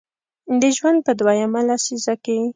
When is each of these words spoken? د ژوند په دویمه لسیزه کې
د 0.61 0.63
ژوند 0.77 0.97
په 1.05 1.11
دویمه 1.19 1.61
لسیزه 1.69 2.13
کې 2.23 2.37